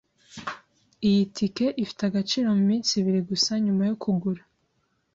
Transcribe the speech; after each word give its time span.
Iyi 1.07 1.21
tike 1.35 1.65
ifite 1.83 2.01
agaciro 2.05 2.47
muminsi 2.57 2.91
ibiri 2.95 3.21
gusa 3.29 3.51
nyuma 3.65 3.83
yo 3.89 3.95
kugura. 4.03 4.41